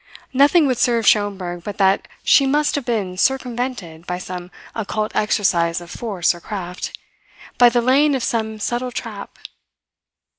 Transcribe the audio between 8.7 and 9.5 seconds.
trap.